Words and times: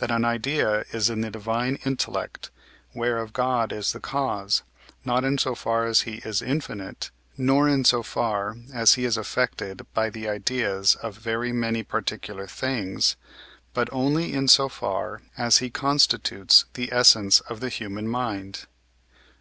that 0.00 0.10
an 0.10 0.24
idea 0.24 0.84
is 0.90 1.08
in 1.08 1.20
the 1.20 1.30
divine 1.30 1.76
intellect, 1.84 2.50
whereof 2.92 3.32
God 3.32 3.72
is 3.72 3.92
the 3.92 4.00
cause, 4.00 4.64
not 5.04 5.22
in 5.22 5.38
so 5.38 5.54
far 5.54 5.84
as 5.86 6.00
he 6.00 6.14
is 6.24 6.42
infinite, 6.42 7.12
nor 7.38 7.68
in 7.68 7.84
so 7.84 8.02
far 8.02 8.56
as 8.74 8.94
he 8.94 9.04
is 9.04 9.16
affected 9.16 9.86
by 9.94 10.10
the 10.10 10.28
ideas 10.28 10.96
of 10.96 11.16
very 11.16 11.52
many 11.52 11.84
particular 11.84 12.48
things, 12.48 13.14
but 13.72 13.88
only 13.92 14.32
in 14.32 14.48
so 14.48 14.68
far 14.68 15.22
as 15.38 15.58
he 15.58 15.70
constitutes 15.70 16.64
the 16.74 16.92
essence 16.92 17.38
of 17.42 17.60
the 17.60 17.68
human 17.68 18.08
mind. 18.08 18.66